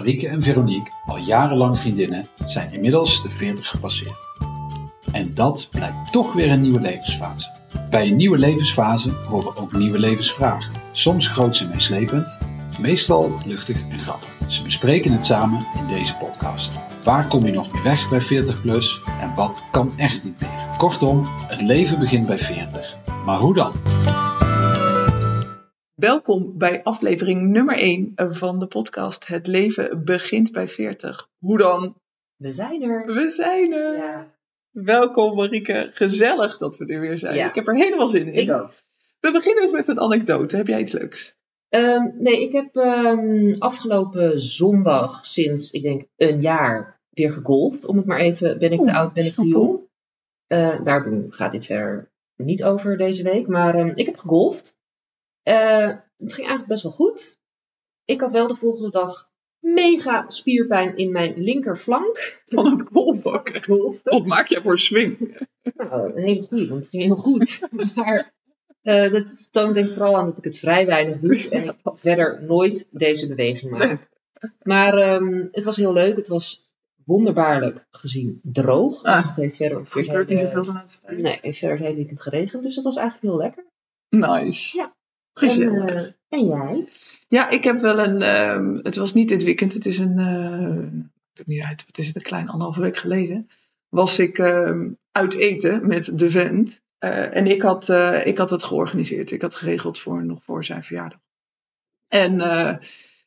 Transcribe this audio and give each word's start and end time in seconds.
Marieke 0.00 0.28
en 0.28 0.42
Veronique, 0.42 0.92
al 1.06 1.16
jarenlang 1.16 1.78
vriendinnen, 1.78 2.28
zijn 2.46 2.72
inmiddels 2.72 3.22
de 3.22 3.30
40 3.30 3.68
gepasseerd. 3.68 4.14
En 5.12 5.34
dat 5.34 5.68
blijkt 5.70 6.12
toch 6.12 6.32
weer 6.32 6.50
een 6.50 6.60
nieuwe 6.60 6.80
levensfase. 6.80 7.50
Bij 7.90 8.08
een 8.08 8.16
nieuwe 8.16 8.38
levensfase 8.38 9.10
horen 9.10 9.56
ook 9.56 9.72
nieuwe 9.72 9.98
levensvragen. 9.98 10.72
Soms 10.92 11.28
groots 11.28 11.60
en 11.60 11.68
meeslepend, 11.68 12.38
meestal 12.80 13.38
luchtig 13.46 13.76
en 13.90 13.98
grappig. 13.98 14.28
Ze 14.48 14.62
bespreken 14.62 15.12
het 15.12 15.24
samen 15.24 15.66
in 15.78 15.86
deze 15.86 16.14
podcast. 16.16 16.70
Waar 17.04 17.28
kom 17.28 17.44
je 17.44 17.52
nog 17.52 17.72
mee 17.72 17.82
weg 17.82 18.08
bij 18.08 18.20
40 18.20 18.60
plus 18.60 19.00
en 19.20 19.34
wat 19.34 19.62
kan 19.70 19.92
echt 19.96 20.24
niet 20.24 20.40
meer? 20.40 20.76
Kortom, 20.78 21.26
het 21.46 21.60
leven 21.60 21.98
begint 21.98 22.26
bij 22.26 22.38
40. 22.38 22.94
Maar 23.24 23.38
hoe 23.38 23.54
dan? 23.54 23.72
Welkom 26.00 26.58
bij 26.58 26.82
aflevering 26.82 27.48
nummer 27.48 27.78
1 27.78 28.12
van 28.16 28.58
de 28.58 28.66
podcast 28.66 29.26
Het 29.26 29.46
leven 29.46 30.04
begint 30.04 30.52
bij 30.52 30.68
40. 30.68 31.28
Hoe 31.38 31.58
dan? 31.58 31.94
We 32.36 32.52
zijn 32.52 32.82
er. 32.82 33.14
We 33.14 33.28
zijn 33.28 33.72
er. 33.72 33.96
Ja, 33.96 34.34
Welkom 34.70 35.36
Marieke, 35.36 35.90
gezellig 35.92 36.58
dat 36.58 36.76
we 36.76 36.86
er 36.86 37.00
weer 37.00 37.18
zijn. 37.18 37.34
Ja. 37.34 37.48
Ik 37.48 37.54
heb 37.54 37.68
er 37.68 37.74
helemaal 37.74 38.08
zin 38.08 38.26
in. 38.26 38.42
ik 38.42 38.50
ook. 38.50 38.72
We 39.20 39.32
beginnen 39.32 39.62
eens 39.62 39.72
met 39.72 39.88
een 39.88 40.00
anekdote. 40.00 40.56
Heb 40.56 40.66
jij 40.66 40.80
iets 40.80 40.92
leuks? 40.92 41.34
Ehm, 41.68 42.08
nee, 42.18 42.42
ik 42.42 42.52
heb 42.52 42.76
ehm, 42.76 43.54
afgelopen 43.58 44.38
zondag 44.38 45.26
sinds, 45.26 45.70
ik 45.70 45.82
denk, 45.82 46.04
een 46.16 46.40
jaar 46.40 47.00
weer 47.10 47.32
gegolfd. 47.32 47.84
Om 47.84 47.96
het 47.96 48.06
maar 48.06 48.20
even, 48.20 48.58
ben 48.58 48.72
ik 48.72 48.82
te 48.82 48.92
oud, 48.92 49.12
ben 49.12 49.24
ik 49.24 49.34
te 49.34 49.46
jong? 49.46 49.80
Eh, 50.46 50.84
daar 50.84 51.08
gaat 51.30 51.52
dit 51.52 51.66
verder 51.66 52.10
niet 52.36 52.64
over 52.64 52.96
deze 52.96 53.22
week. 53.22 53.46
Maar 53.46 53.74
ehm, 53.74 53.92
ik 53.94 54.06
heb 54.06 54.18
gegolfd. 54.18 54.78
Eh, 55.42 55.86
het 56.16 56.32
ging 56.34 56.46
eigenlijk 56.48 56.66
best 56.66 56.82
wel 56.82 56.92
goed. 56.92 57.38
Ik 58.04 58.20
had 58.20 58.32
wel 58.32 58.48
de 58.48 58.56
volgende 58.56 58.90
dag 58.90 59.28
mega 59.58 60.24
spierpijn 60.28 60.96
in 60.96 61.12
mijn 61.12 61.34
linkerflank. 61.36 62.38
Van 62.46 62.70
het 62.70 62.88
golfbak. 62.92 63.66
Wat 64.02 64.26
maak 64.26 64.46
jij 64.46 64.60
voor 64.60 64.78
swing? 64.78 65.38
Nou, 65.74 66.12
een 66.16 66.22
hele 66.22 66.42
goede, 66.42 66.68
want 66.68 66.80
het 66.80 66.88
ging 66.88 67.02
heel 67.02 67.16
goed. 67.16 67.58
Maar 67.94 68.34
eh, 68.82 69.12
dat 69.12 69.52
toont 69.52 69.74
denk 69.74 69.86
ik 69.86 69.92
vooral 69.92 70.16
aan 70.16 70.26
dat 70.26 70.38
ik 70.38 70.44
het 70.44 70.58
vrij 70.58 70.86
weinig 70.86 71.18
doe. 71.18 71.48
En 71.48 71.64
ik 71.64 71.74
verder 71.94 72.42
nooit 72.42 72.88
deze 72.90 73.28
beweging 73.28 73.70
maak. 73.70 74.08
Maar 74.62 74.94
ehm, 74.94 75.46
het 75.50 75.64
was 75.64 75.76
heel 75.76 75.92
leuk. 75.92 76.16
Het 76.16 76.28
was 76.28 76.68
wonderbaarlijk 77.04 77.86
gezien 77.90 78.40
droog. 78.42 79.02
Ah. 79.02 79.26
Het 79.26 79.36
heeft 79.36 79.56
verder, 79.56 79.78
het 79.78 80.08
Er 80.08 80.26
hele, 80.26 80.64
laatste 80.64 81.00
tijd. 81.06 81.18
nee, 81.18 81.32
het 81.32 81.42
heeft 81.42 81.58
verder 81.58 81.76
het 81.76 81.86
hele 81.86 81.98
weekend 81.98 82.20
geregend. 82.20 82.62
Dus 82.62 82.74
dat 82.74 82.84
was 82.84 82.96
eigenlijk 82.96 83.32
heel 83.32 83.42
lekker. 83.42 83.64
Nice. 84.08 84.76
Ja. 84.76 84.94
Gezellig. 85.34 85.88
En, 85.88 85.96
eh, 85.96 86.38
en 86.40 86.46
jij? 86.46 86.88
Ja, 87.28 87.48
ik 87.50 87.64
heb 87.64 87.80
wel 87.80 87.98
een. 87.98 88.22
ehm, 88.22 88.74
het 88.74 88.96
was 88.96 89.14
niet 89.14 89.28
dit 89.28 89.42
weekend, 89.42 89.72
het 89.72 89.86
is 89.86 89.98
een. 89.98 90.18
eh, 90.18 91.00
het 91.34 91.46
niet 91.46 91.64
uit, 91.64 91.84
wat 91.86 91.98
is 91.98 92.06
het, 92.06 92.16
een 92.16 92.22
klein 92.22 92.48
anderhalve 92.48 92.80
week 92.80 92.96
geleden. 92.96 93.48
Was 93.88 94.18
ik 94.18 94.38
ehm, 94.38 94.88
uit 95.12 95.34
eten 95.34 95.86
met 95.86 96.18
de 96.18 96.30
vent. 96.30 96.80
Eh, 96.98 97.36
en 97.36 97.46
ik 97.46 97.62
had, 97.62 97.88
ik 98.24 98.38
had 98.38 98.50
het 98.50 98.64
georganiseerd. 98.64 99.30
Ik 99.30 99.42
had 99.42 99.54
geregeld 99.54 99.98
voor, 99.98 100.24
nog 100.24 100.44
voor 100.44 100.64
zijn 100.64 100.82
verjaardag. 100.84 101.18
En 102.08 102.40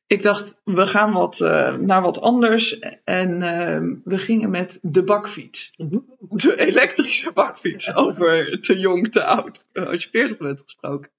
ik 0.08 0.24
dacht, 0.24 0.56
we 0.64 0.88
gaan 0.88 1.14
wat, 1.14 1.40
naar 1.80 2.02
wat 2.02 2.20
anders. 2.22 2.80
En 3.04 3.42
ehm, 3.42 3.96
we 4.04 4.18
gingen 4.18 4.50
met 4.50 4.80
de 4.82 5.04
bakfiets. 5.04 5.74
De 6.30 6.56
elektrische 6.56 7.32
bakfiets. 7.32 7.94
Over 7.96 8.60
te 8.62 8.80
jong, 8.80 9.12
te 9.12 9.24
oud. 9.24 9.66
Als 9.74 10.04
je 10.04 10.10
40 10.10 10.38
bent 10.38 10.62
gesproken. 10.62 11.12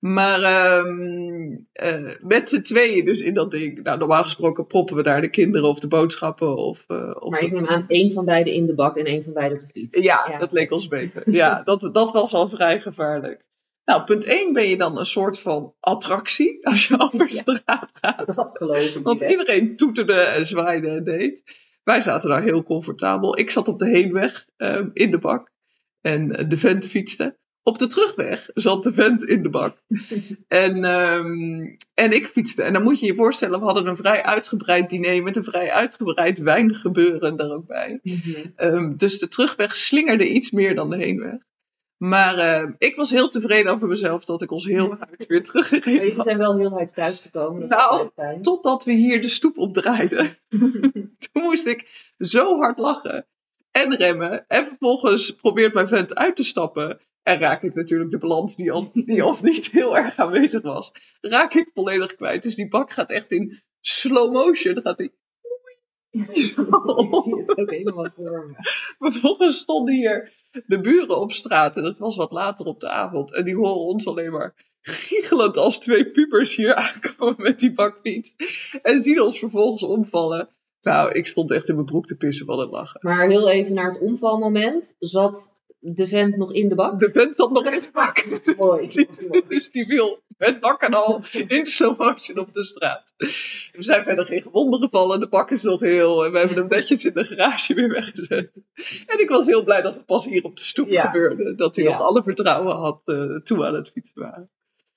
Maar 0.00 0.42
ehm, 0.42 1.56
eh, 1.72 2.14
met 2.20 2.48
z'n 2.48 2.60
tweeën 2.62 3.04
dus 3.04 3.20
in 3.20 3.34
dat 3.34 3.50
ding. 3.50 3.82
Nou, 3.82 3.98
normaal 3.98 4.22
gesproken 4.22 4.66
proppen 4.66 4.96
we 4.96 5.02
daar 5.02 5.20
de 5.20 5.30
kinderen 5.30 5.68
of 5.68 5.78
de 5.78 5.88
boodschappen. 5.88 6.56
Of, 6.56 6.84
eh, 6.86 7.10
of 7.18 7.30
Maar 7.30 7.40
ik 7.40 7.52
neem 7.52 7.66
aan 7.66 7.84
één 7.88 8.10
van 8.10 8.24
beiden 8.24 8.52
in 8.52 8.66
de 8.66 8.74
bak 8.74 8.96
en 8.96 9.04
één 9.04 9.24
van 9.24 9.32
beiden 9.32 9.58
op 9.58 9.64
de 9.64 9.80
fiets. 9.80 9.98
ja, 9.98 10.38
dat 10.38 10.52
leek 10.52 10.70
ons 10.70 10.88
beter. 10.88 11.30
Ja, 11.30 11.62
dat, 11.64 11.90
dat 11.92 12.12
was 12.12 12.34
al 12.34 12.48
vrij 12.48 12.80
gevaarlijk. 12.80 13.44
Nou, 13.84 14.04
punt 14.04 14.24
1 14.24 14.52
ben 14.52 14.68
je 14.68 14.76
dan 14.76 14.98
een 14.98 15.04
soort 15.04 15.38
van 15.40 15.74
attractie 15.80 16.66
als 16.66 16.88
je 16.88 16.98
over 16.98 17.32
Ja. 17.34 17.40
straat 17.40 17.90
gaat. 17.92 18.34
Dat 18.36 18.50
geloof 18.52 18.94
ik 18.94 19.02
Want 19.02 19.20
niet, 19.20 19.30
iedereen 19.30 19.76
toeterde 19.76 20.20
en 20.20 20.46
zwaaide 20.46 20.88
en 20.88 21.04
deed. 21.04 21.42
Wij 21.84 22.00
zaten 22.00 22.28
daar 22.30 22.42
heel 22.42 22.62
comfortabel. 22.62 23.38
Ik 23.38 23.50
zat 23.50 23.68
op 23.68 23.78
de 23.78 23.88
heenweg 23.88 24.46
ehm, 24.56 24.88
in 24.92 25.10
de 25.10 25.18
bak. 25.18 25.50
En 26.00 26.48
de 26.48 26.56
vent 26.56 26.86
fietste. 26.86 27.38
Op 27.62 27.78
de 27.78 27.86
terugweg 27.86 28.50
zat 28.54 28.82
de 28.82 28.92
vent 28.92 29.24
in 29.24 29.42
de 29.42 29.50
bak. 29.50 29.76
en, 30.48 30.84
ehm, 30.84 31.76
en 31.94 32.12
ik 32.12 32.26
fietste. 32.26 32.62
En 32.62 32.72
dan 32.72 32.82
moet 32.82 33.00
je 33.00 33.06
je 33.06 33.14
voorstellen, 33.14 33.58
we 33.58 33.64
hadden 33.64 33.86
een 33.86 33.96
vrij 33.96 34.22
uitgebreid 34.22 34.90
diner 34.90 35.22
met 35.22 35.36
een 35.36 35.44
vrij 35.44 35.70
uitgebreid 35.70 36.38
wijngebeuren 36.38 37.36
er 37.36 37.52
ook 37.52 37.66
bij. 37.66 38.00
Mhm. 38.02 38.46
Ehm, 38.56 38.96
dus 38.96 39.18
de 39.18 39.28
terugweg 39.28 39.76
slingerde 39.76 40.28
iets 40.28 40.50
meer 40.50 40.74
dan 40.74 40.90
de 40.90 40.96
heenweg. 40.96 41.38
Maar 42.02 42.38
ehm, 42.38 42.72
ik 42.78 42.96
was 42.96 43.10
heel 43.10 43.28
tevreden 43.28 43.72
over 43.72 43.88
mezelf 43.88 44.24
dat 44.24 44.42
ik 44.42 44.50
ons 44.50 44.64
heel 44.64 44.94
hard 44.94 45.26
weer 45.26 45.38
Maar 45.38 45.46
teruggereden 45.46 45.92
jullie 45.92 46.14
had. 46.14 46.26
zijn 46.26 46.38
wel 46.38 46.58
heel 46.58 46.70
hard 46.70 46.94
thuisgekomen. 46.94 47.68
Nou. 47.68 48.10
Totdat 48.42 48.84
we 48.84 48.92
hier 48.92 49.22
de 49.22 49.28
stoep 49.28 49.58
opdraaiden. 49.58 50.36
Toen 51.32 51.42
moest 51.42 51.66
ik 51.66 52.12
zo 52.18 52.56
hard 52.56 52.78
lachen 52.78 53.26
en 53.70 53.96
remmen. 53.96 54.44
En 54.48 54.66
vervolgens 54.66 55.30
probeert 55.30 55.74
mijn 55.74 55.88
vent 55.88 56.14
uit 56.14 56.36
te 56.36 56.44
stappen. 56.44 57.00
En 57.22 57.38
raak 57.38 57.62
ik 57.62 57.74
natuurlijk 57.74 58.10
de 58.10 58.18
balans 58.18 58.56
die 58.56 58.72
al, 58.72 58.90
die 58.92 59.22
al 59.22 59.36
niet 59.42 59.70
heel 59.70 59.96
erg 59.96 60.16
aanwezig 60.16 60.62
was. 60.62 60.92
Raak 61.20 61.54
ik 61.54 61.70
volledig 61.74 62.14
kwijt. 62.14 62.42
Dus 62.42 62.54
die 62.54 62.68
bak 62.68 62.92
gaat 62.92 63.10
echt 63.10 63.30
in 63.30 63.62
slow 63.80 64.32
motion. 64.32 64.74
Dan 64.74 64.82
gaat 64.82 64.98
die 64.98 65.12
Ik 66.10 66.26
zie 66.32 66.54
het 67.36 67.58
ook 67.58 67.70
helemaal 67.70 68.10
voor 68.14 68.46
me. 68.46 69.10
Vervolgens 69.10 69.58
stonden 69.58 69.94
hier 69.94 70.32
de 70.66 70.80
buren 70.80 71.20
op 71.20 71.32
straat. 71.32 71.76
En 71.76 71.84
het 71.84 71.98
was 71.98 72.16
wat 72.16 72.30
later 72.30 72.66
op 72.66 72.80
de 72.80 72.88
avond. 72.88 73.34
En 73.34 73.44
die 73.44 73.56
horen 73.56 73.80
ons 73.80 74.06
alleen 74.06 74.32
maar 74.32 74.54
giechelend 74.80 75.56
als 75.56 75.78
twee 75.78 76.10
pubers 76.10 76.56
hier 76.56 76.74
aankomen 76.74 77.42
met 77.42 77.58
die 77.58 77.72
bakfiets. 77.72 78.34
En 78.82 79.02
zien 79.02 79.20
ons 79.20 79.38
vervolgens 79.38 79.82
omvallen. 79.82 80.48
Nou, 80.82 81.12
ik 81.12 81.26
stond 81.26 81.50
echt 81.50 81.68
in 81.68 81.74
mijn 81.74 81.86
broek 81.86 82.06
te 82.06 82.16
pissen 82.16 82.46
van 82.46 82.58
het 82.58 82.70
lachen. 82.70 83.00
Maar 83.02 83.28
heel 83.28 83.48
even 83.50 83.74
naar 83.74 83.92
het 83.92 84.00
omvalmoment. 84.00 84.96
Zat 84.98 85.48
de 85.80 86.06
vent 86.08 86.36
nog 86.36 86.52
in 86.52 86.68
de 86.68 86.74
bak? 86.74 87.00
De 87.00 87.10
vent 87.12 87.36
zat 87.36 87.50
nog 87.50 87.64
in 87.66 87.80
de 87.80 87.90
bak. 87.92 88.26
Mooi. 88.58 88.88
Dus 89.48 89.70
die 89.70 89.86
viel 89.86 90.22
met 90.38 90.60
bak 90.60 90.82
en 90.82 90.94
al 90.94 91.22
in 91.48 91.66
slow 91.66 91.98
motion 91.98 92.38
op 92.38 92.54
de 92.54 92.64
straat. 92.64 93.12
Er 93.72 93.84
zijn 93.84 94.04
verder 94.04 94.24
geen 94.26 94.42
gewonden 94.42 94.80
gevallen. 94.80 95.20
De 95.20 95.28
bak 95.28 95.50
is 95.50 95.62
nog 95.62 95.80
heel. 95.80 96.24
En 96.24 96.32
we 96.32 96.38
hebben 96.38 96.56
hem 96.56 96.66
netjes 96.68 97.04
in 97.04 97.12
de 97.14 97.24
garage 97.24 97.74
weer 97.74 97.88
weggezet. 97.88 98.50
En 99.06 99.18
ik 99.20 99.28
was 99.28 99.44
heel 99.46 99.64
blij 99.64 99.82
dat 99.82 99.94
het 99.94 100.06
pas 100.06 100.24
hier 100.24 100.44
op 100.44 100.56
de 100.56 100.62
stoep 100.64 100.88
Ja. 100.88 101.06
gebeurde. 101.06 101.54
Dat 101.54 101.76
hij 101.76 101.84
Ja. 101.84 101.90
nog 101.90 102.00
alle 102.00 102.22
vertrouwen 102.22 102.76
had 102.76 103.00
toen 103.44 103.58
we 103.58 103.66
aan 103.66 103.74
het 103.74 103.90
fietsen 103.90 104.22
waren. 104.22 104.50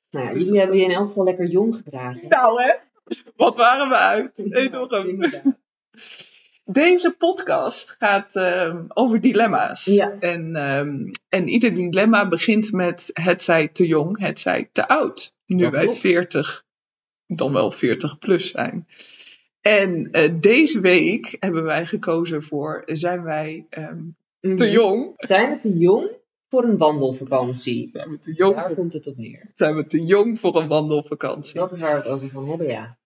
Nou, 0.09 0.25
ja, 0.25 0.33
jullie 0.33 0.59
hebben 0.59 0.77
je 0.77 0.83
in 0.83 0.91
elk 0.91 1.07
geval 1.07 1.23
lekker 1.23 1.47
jong 1.47 1.75
gedragen. 1.75 2.27
Nou 2.27 2.61
hè, 2.63 2.73
wat 3.35 3.55
waren 3.55 3.89
we 3.89 3.95
uit. 3.95 4.31
Enorm. 4.51 5.07
Inderdaad. 5.09 5.43
Deze 6.65 7.11
podcast 7.17 7.95
gaat 7.99 8.35
ehm, 8.35 8.83
over 8.87 9.21
dilemma's. 9.21 9.85
Ja. 9.85 10.17
En, 10.19 10.55
ehm, 10.55 11.11
en 11.29 11.47
ieder 11.47 11.73
dilemma 11.73 12.27
begint 12.27 12.71
met 12.71 13.09
het 13.13 13.43
zij 13.43 13.67
te 13.67 13.87
jong, 13.87 14.19
het 14.19 14.39
zij 14.39 14.69
te 14.71 14.87
oud. 14.87 15.33
Nu 15.45 15.57
Dat 15.57 15.73
wij 15.73 15.83
klopt. 15.83 15.99
40, 15.99 16.65
dan 17.27 17.53
wel 17.53 17.71
40 17.71 18.19
plus 18.19 18.51
zijn. 18.51 18.87
En 19.61 20.11
eh, 20.11 20.33
deze 20.39 20.79
week 20.79 21.37
hebben 21.39 21.63
wij 21.63 21.85
gekozen 21.85 22.43
voor, 22.43 22.81
zijn 22.85 23.23
wij 23.23 23.65
ehm, 23.69 24.01
te 24.39 24.47
Mhm. 24.49 24.63
jong? 24.69 25.13
Zijn 25.17 25.49
we 25.49 25.57
te 25.57 25.77
jong 25.77 26.09
voor 26.49 26.63
een 26.63 26.77
wandelvakantie? 26.77 27.89
Zijn 27.93 28.09
we 28.09 28.19
te 28.19 28.33
jong, 28.33 28.55
Daar 28.55 28.73
komt 28.73 28.93
het 28.93 29.07
op 29.07 29.17
neer. 29.17 29.51
zijn 29.55 29.75
we 29.75 29.85
te 29.87 29.99
jong 29.99 30.39
voor 30.39 30.55
een 30.61 30.67
wandelvakantie? 30.67 31.53
Dat 31.53 31.71
is 31.71 31.79
waar 31.79 31.91
we 31.91 31.97
het 31.97 32.07
over 32.07 32.29
gaan 32.29 32.47
hebben, 32.49 32.67
ja. 32.67 32.97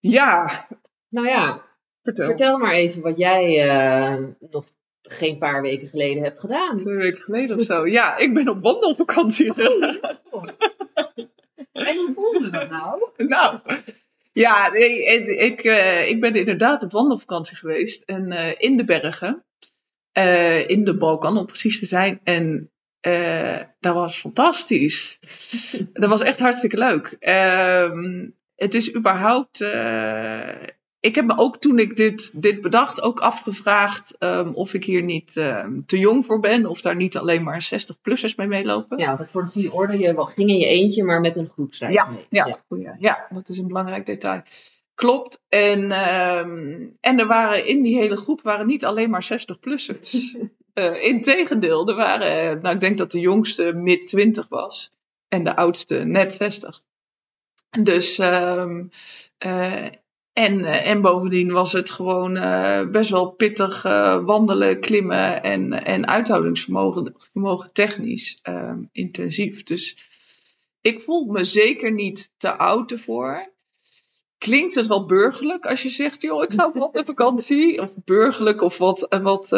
Ja, 0.00 0.66
Nou 1.08 1.26
ja, 1.26 1.64
vertel. 2.06 2.26
vertel 2.26 2.58
maar 2.58 2.72
even 2.72 3.02
wat 3.02 3.16
jij 3.16 3.68
eh, 3.68 4.24
nog 4.50 4.64
geen 5.02 5.38
paar 5.38 5.62
weken 5.62 5.88
geleden 5.88 6.22
hebt 6.22 6.40
gedaan. 6.40 6.76
Twee 6.76 6.96
weken 6.96 7.20
geleden 7.20 7.58
of 7.58 7.64
zo. 7.64 7.86
Ja, 7.86 8.16
ik 8.16 8.34
ben 8.34 8.48
op 8.48 8.62
wandelvakantie 8.62 9.52
gegaan. 9.52 10.18
En 11.72 11.96
hoe 11.96 12.12
voelde 12.14 12.50
dat 12.50 12.70
nou? 12.70 13.08
Nou, 13.16 13.60
ja, 14.32 14.72
ik, 14.72 15.64
eh, 15.64 16.08
ik 16.08 16.20
ben 16.20 16.34
inderdaad 16.34 16.82
op 16.82 16.92
wandelvakantie 16.92 17.56
geweest. 17.56 18.02
En 18.02 18.32
eh, 18.32 18.54
in 18.58 18.76
de 18.76 18.84
bergen. 18.84 19.44
in 20.66 20.84
de 20.84 20.96
Balkan, 20.98 21.38
om 21.38 21.46
precies 21.46 21.78
te 21.78 21.86
zijn. 21.86 22.20
En 22.24 22.70
dat 23.80 23.94
was 23.94 24.20
fantastisch. 24.20 25.18
dat 25.92 26.08
was 26.08 26.20
echt 26.20 26.38
hartstikke 26.38 26.78
leuk. 26.78 27.16
Ehm, 27.18 28.28
het 28.56 28.74
is 28.74 28.94
überhaupt. 28.94 29.58
Eh, 31.00 31.10
ik 31.10 31.14
heb 31.14 31.24
me 31.24 31.38
ook 31.38 31.56
toen 31.60 31.78
ik 31.78 31.96
dit, 31.96 32.30
dit 32.42 32.60
bedacht 32.60 33.00
ook 33.02 33.20
afgevraagd 33.20 34.16
ehm, 34.18 34.50
of 34.52 34.74
ik 34.74 34.84
hier 34.84 35.02
niet 35.02 35.36
ehm, 35.36 35.80
te 35.86 35.98
jong 35.98 36.26
voor 36.26 36.40
ben. 36.40 36.66
Of 36.66 36.80
daar 36.80 36.96
niet 36.96 37.16
alleen 37.16 37.42
maar 37.42 37.64
60-plussers 37.74 38.34
mee 38.36 38.46
meelopen. 38.46 38.98
Ja, 38.98 39.16
want 39.16 39.30
voor 39.30 39.44
de 39.44 39.50
goede 39.50 39.72
orde, 39.72 39.98
je 39.98 40.14
wel- 40.14 40.24
ging 40.24 40.48
in 40.50 40.58
je 40.58 40.66
eentje, 40.66 41.04
maar 41.04 41.20
met 41.20 41.36
een 41.36 41.48
groepsreis 41.48 41.94
Ja, 41.94 42.06
mee. 42.10 42.26
Ja, 42.30 42.60
goeie. 42.68 42.88
ja, 42.98 43.26
dat 43.30 43.48
is 43.48 43.58
een 43.58 43.66
belangrijk 43.66 44.06
detail. 44.06 44.42
Klopt. 44.94 45.40
En, 45.48 45.90
ehm, 45.92 46.86
en 47.00 47.18
er 47.18 47.26
waren 47.26 47.66
in 47.66 47.82
die 47.82 47.96
hele 47.96 48.16
groep 48.16 48.42
waren 48.42 48.66
niet 48.66 48.84
alleen 48.84 49.10
maar 49.10 49.24
60-plussers. 49.24 50.34
uh, 50.74 51.02
Integendeel, 51.12 51.88
er 51.88 51.94
waren, 51.94 52.62
nou 52.62 52.74
ik 52.74 52.80
denk 52.80 52.98
dat 52.98 53.10
de 53.10 53.20
jongste 53.20 53.72
mid 53.74 54.06
20 54.06 54.48
was. 54.48 54.90
En 55.28 55.44
de 55.44 55.56
oudste 55.56 55.94
net 55.94 56.32
60. 56.32 56.82
Dus, 57.82 58.18
uh, 58.18 58.64
en, 60.36 60.58
uh, 60.58 60.86
en 60.86 61.00
bovendien 61.00 61.52
was 61.52 61.72
het 61.72 61.90
gewoon 61.90 62.32
best 62.90 63.10
wel 63.10 63.30
pittig 63.30 63.82
wandelen, 64.22 64.80
klimmen 64.80 65.42
en, 65.42 65.84
en 65.84 66.06
uithoudingsvermogen 66.06 67.14
vermogen 67.32 67.72
technisch 67.72 68.40
um, 68.42 68.88
intensief. 68.92 69.62
Dus 69.62 69.96
ik 70.80 71.00
voel 71.00 71.24
me 71.24 71.44
zeker 71.44 71.92
niet 71.92 72.30
te 72.38 72.56
oud 72.56 72.90
ervoor 72.90 73.54
klinkt 74.38 74.74
het 74.74 74.86
wel 74.86 75.06
burgerlijk 75.06 75.66
als 75.66 75.82
je 75.82 75.90
zegt, 75.90 76.22
joh, 76.22 76.42
ik 76.42 76.52
ga 76.52 76.66
op 76.66 76.74
wat 76.74 77.02
vakantie. 77.06 77.80
Of 77.82 77.90
burgerlijk 78.04 78.62
of 78.62 78.78
wat, 78.78 79.06
wat 79.22 79.52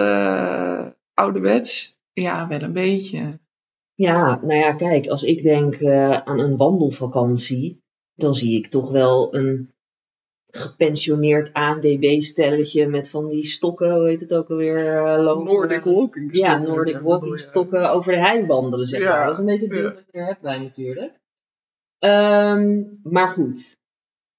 ouderwets. 1.15 1.97
Ja, 2.13 2.47
wel 2.47 2.63
een 2.63 2.73
beetje. 2.73 3.39
Ja, 3.95 4.41
nou 4.43 4.59
ja, 4.59 4.73
kijk, 4.73 5.07
als 5.07 5.23
ik 5.23 5.43
denk 5.43 5.85
aan 6.25 6.39
een 6.39 6.57
wandelvakantie, 6.57 7.83
dan 8.15 8.35
zie 8.35 8.59
ik 8.59 8.67
toch 8.67 8.91
wel 8.91 9.35
een 9.35 9.73
gepensioneerd 10.51 11.53
ANWB-stelletje 11.53 12.87
met 12.87 13.11
van 13.11 13.29
die 13.29 13.45
stokken, 13.45 13.95
hoe 13.95 14.09
heet 14.09 14.21
het 14.21 14.35
ook 14.35 14.51
alweer? 14.51 14.95
Uh, 14.95 15.23
lopen. 15.25 15.45
Nordic 15.45 15.85
walking 15.85 16.37
Ja, 16.37 16.59
Nordic 16.59 16.99
walking 16.99 17.39
stokken 17.39 17.91
over 17.91 18.13
de 18.13 18.19
hei 18.19 18.47
wandelen, 18.47 18.87
zeg 18.87 19.01
maar. 19.01 19.09
Ja, 19.09 19.25
dat 19.25 19.33
is 19.33 19.39
een 19.39 19.45
beetje 19.45 19.61
het 19.61 19.71
beeld 19.71 19.95
wat 19.95 20.05
je 20.11 20.19
hebt 20.19 20.41
bij 20.41 20.59
natuurlijk. 20.59 21.13
Um, 21.99 23.01
maar 23.03 23.29
goed, 23.29 23.77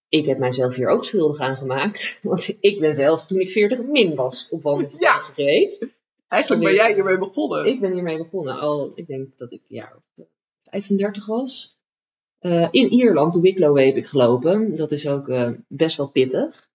ik 0.10 0.26
heb 0.26 0.38
mijzelf 0.38 0.76
hier 0.76 0.88
ook 0.88 1.06
schuldig 1.06 1.40
aan 1.40 1.58
gemaakt. 1.58 2.18
Want 2.22 2.58
ik 2.60 2.80
ben 2.80 2.94
zelfs 2.94 3.28
toen 3.28 3.40
ik 3.40 3.52
40 3.52 3.80
min 3.80 4.16
was 4.16 4.48
op 4.50 4.64
wandelvakantie 4.64 5.08
ja. 5.08 5.18
geweest. 5.18 5.88
Eigenlijk 6.28 6.64
ben 6.64 6.74
jij 6.74 6.94
hiermee 6.94 7.18
begonnen. 7.18 7.66
Ik 7.66 7.80
ben 7.80 7.94
hiermee 7.94 8.18
begonnen. 8.18 8.60
Al, 8.60 8.92
ik 8.96 9.08
denk 9.08 9.38
dat 9.38 9.52
ik 9.52 9.62
jaar 9.68 9.96
35 10.64 11.26
was. 11.26 11.79
Uh, 12.42 12.68
in 12.72 12.90
Ierland, 12.92 13.34
de 13.34 13.40
Wicklow 13.40 13.78
heb 13.78 13.96
ik 13.96 14.06
gelopen. 14.06 14.76
Dat 14.76 14.92
is 14.92 15.08
ook 15.08 15.28
uh, 15.28 15.50
best 15.68 15.98
wel 15.98 16.08
pittig. 16.08 16.70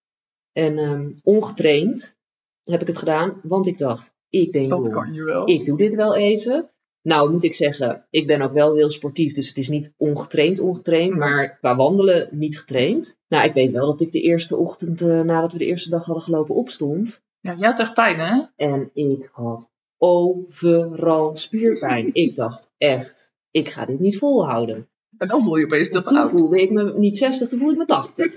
En 0.51 0.77
um, 0.77 1.19
ongetraind 1.23 2.17
heb 2.63 2.81
ik 2.81 2.87
het 2.87 2.97
gedaan. 2.97 3.39
Want 3.43 3.67
ik 3.67 3.77
dacht, 3.77 4.13
ik 4.29 4.51
ben 4.51 4.69
dat 4.69 4.89
kan 4.89 5.13
je 5.13 5.23
wel. 5.23 5.49
Ik 5.49 5.65
doe 5.65 5.77
dit 5.77 5.95
wel 5.95 6.15
even. 6.15 6.69
Nou, 7.01 7.31
moet 7.31 7.43
ik 7.43 7.53
zeggen, 7.53 8.07
ik 8.09 8.27
ben 8.27 8.41
ook 8.41 8.53
wel 8.53 8.75
heel 8.75 8.91
sportief, 8.91 9.33
dus 9.33 9.47
het 9.47 9.57
is 9.57 9.69
niet 9.69 9.93
ongetraind, 9.97 10.59
ongetraind, 10.59 11.15
maar 11.15 11.57
qua 11.57 11.75
wandelen 11.75 12.27
niet 12.31 12.59
getraind. 12.59 13.19
Nou, 13.27 13.47
ik 13.47 13.53
weet 13.53 13.71
wel 13.71 13.85
dat 13.85 14.01
ik 14.01 14.11
de 14.11 14.21
eerste 14.21 14.55
ochtend, 14.55 15.01
uh, 15.01 15.21
nadat 15.21 15.51
we 15.51 15.57
de 15.57 15.65
eerste 15.65 15.89
dag 15.89 16.05
hadden 16.05 16.23
gelopen, 16.23 16.55
opstond. 16.55 17.23
Ja, 17.39 17.55
jij 17.55 17.69
had 17.69 17.79
echt 17.79 17.93
pijn, 17.93 18.19
hè? 18.19 18.43
En 18.55 18.89
ik 18.93 19.29
had 19.31 19.69
overal 19.97 21.37
spierpijn. 21.37 22.09
ik 22.13 22.35
dacht 22.35 22.71
echt, 22.77 23.33
ik 23.51 23.69
ga 23.69 23.85
dit 23.85 23.99
niet 23.99 24.17
volhouden. 24.17 24.89
En 25.17 25.27
dan 25.27 25.43
voel 25.43 25.55
je 25.55 25.65
opeens 25.65 25.89
dat 25.89 26.07
Toen 26.07 26.29
voelde 26.29 26.61
ik 26.61 26.71
me 26.71 26.97
niet 26.97 27.17
60, 27.17 27.49
toen 27.49 27.59
voelde 27.59 27.73
ik 27.73 27.79
me 27.79 27.85
80. 27.85 28.35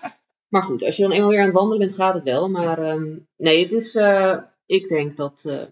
maar 0.52 0.62
goed, 0.62 0.82
als 0.82 0.96
je 0.96 1.02
dan 1.02 1.12
eenmaal 1.12 1.30
weer 1.30 1.38
aan 1.38 1.44
het 1.44 1.54
wandelen 1.54 1.78
bent, 1.78 1.94
gaat 1.94 2.14
het 2.14 2.22
wel. 2.22 2.48
Maar 2.48 2.92
um, 2.92 3.26
nee, 3.36 3.62
het 3.62 3.72
is, 3.72 3.94
uh, 3.94 4.38
ik 4.66 4.88
denk 4.88 5.16
dat, 5.16 5.44
uh, 5.46 5.62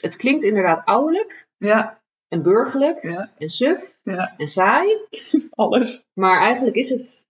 het 0.00 0.16
klinkt 0.16 0.44
inderdaad 0.44 0.84
ouderlijk. 0.84 1.48
Ja. 1.58 2.00
En 2.28 2.42
burgerlijk. 2.42 3.02
Ja. 3.02 3.32
En 3.38 3.48
suf. 3.48 3.96
Ja. 4.02 4.34
En 4.36 4.48
saai. 4.48 4.96
Alles. 5.50 6.06
Maar 6.12 6.40
eigenlijk 6.40 6.76
is 6.76 6.90
het 6.90 7.22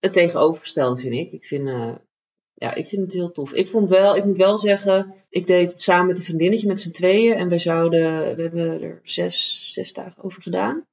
het 0.00 0.12
tegenovergestelde, 0.12 1.00
vind 1.00 1.14
ik. 1.14 1.32
Ik 1.32 1.44
vind, 1.44 1.68
uh, 1.68 1.94
ja, 2.54 2.74
ik 2.74 2.86
vind 2.86 3.02
het 3.02 3.12
heel 3.12 3.32
tof. 3.32 3.52
Ik 3.52 3.68
vond 3.68 3.90
wel, 3.90 4.16
ik 4.16 4.24
moet 4.24 4.36
wel 4.36 4.58
zeggen, 4.58 5.14
ik 5.28 5.46
deed 5.46 5.70
het 5.70 5.80
samen 5.80 6.06
met 6.06 6.18
een 6.18 6.24
vriendinnetje 6.24 6.66
met 6.66 6.80
z'n 6.80 6.90
tweeën. 6.90 7.36
En 7.36 7.48
wij 7.48 7.58
zouden, 7.58 8.36
we 8.36 8.42
hebben 8.42 8.82
er 8.82 9.00
zes, 9.02 9.68
zes 9.72 9.92
dagen 9.92 10.22
over 10.22 10.42
gedaan. 10.42 10.86